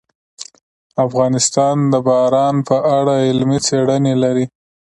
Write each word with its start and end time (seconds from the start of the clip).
افغانستان 1.05 1.77
د 1.91 1.93
باران 2.07 2.55
په 2.69 2.75
اړه 2.97 3.15
علمي 3.27 3.59
څېړنې 3.67 4.13
لري. 4.23 4.45